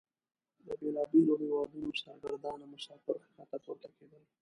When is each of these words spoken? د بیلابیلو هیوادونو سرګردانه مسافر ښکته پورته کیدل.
د 0.65 0.67
بیلابیلو 0.79 1.33
هیوادونو 1.43 1.89
سرګردانه 2.01 2.65
مسافر 2.73 3.15
ښکته 3.25 3.57
پورته 3.63 3.89
کیدل. 3.97 4.23